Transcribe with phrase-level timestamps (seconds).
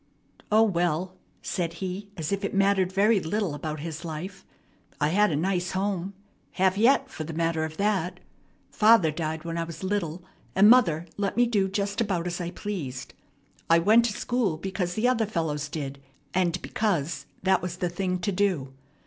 [0.51, 4.43] "O, well," said he as if it mattered very little about his life,
[4.99, 6.15] "I had a nice home
[6.53, 8.19] have yet, for the matter of that.
[8.71, 10.23] Father died when I was little,
[10.55, 13.13] and mother let me do just about as I pleased.
[13.69, 15.99] I went to school because the other fellows did,
[16.33, 18.73] and because that was the thing to do.